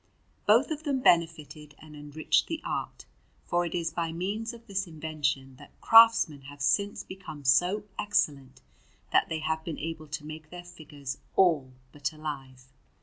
[0.47, 3.05] Both of them benefited and enriched the art;
[3.45, 8.61] for it is by means of this invention that craftsmen have since become so excellent,
[9.11, 12.63] that they have been able to make their figures all but alive.